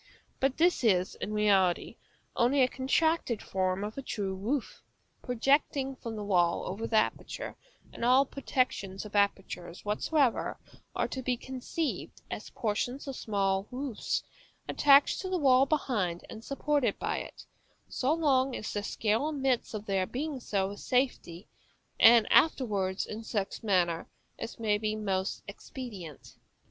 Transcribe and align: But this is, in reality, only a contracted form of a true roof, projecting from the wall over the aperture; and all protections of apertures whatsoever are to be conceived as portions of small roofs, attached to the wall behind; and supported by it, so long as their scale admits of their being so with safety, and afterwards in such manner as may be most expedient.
But 0.39 0.57
this 0.57 0.83
is, 0.83 1.13
in 1.13 1.31
reality, 1.31 1.97
only 2.35 2.63
a 2.63 2.67
contracted 2.67 3.39
form 3.43 3.83
of 3.83 3.99
a 3.99 4.01
true 4.01 4.33
roof, 4.33 4.81
projecting 5.21 5.95
from 5.95 6.15
the 6.15 6.23
wall 6.23 6.63
over 6.65 6.87
the 6.87 6.95
aperture; 6.95 7.55
and 7.93 8.03
all 8.03 8.25
protections 8.25 9.05
of 9.05 9.15
apertures 9.15 9.85
whatsoever 9.85 10.57
are 10.95 11.07
to 11.09 11.21
be 11.21 11.37
conceived 11.37 12.19
as 12.31 12.49
portions 12.49 13.07
of 13.07 13.15
small 13.15 13.67
roofs, 13.69 14.23
attached 14.67 15.21
to 15.21 15.29
the 15.29 15.37
wall 15.37 15.67
behind; 15.67 16.25
and 16.31 16.43
supported 16.43 16.97
by 16.97 17.19
it, 17.19 17.45
so 17.87 18.11
long 18.11 18.55
as 18.55 18.73
their 18.73 18.81
scale 18.81 19.29
admits 19.29 19.75
of 19.75 19.85
their 19.85 20.07
being 20.07 20.39
so 20.39 20.69
with 20.69 20.79
safety, 20.79 21.47
and 21.99 22.25
afterwards 22.31 23.05
in 23.05 23.23
such 23.23 23.61
manner 23.61 24.09
as 24.39 24.59
may 24.59 24.79
be 24.79 24.95
most 24.95 25.43
expedient. 25.47 26.37